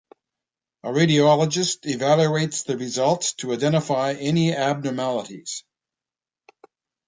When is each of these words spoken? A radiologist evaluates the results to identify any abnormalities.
A 0.83 0.87
radiologist 0.89 1.81
evaluates 1.83 2.65
the 2.65 2.75
results 2.75 3.33
to 3.33 3.53
identify 3.53 4.13
any 4.13 4.51
abnormalities. 4.51 5.63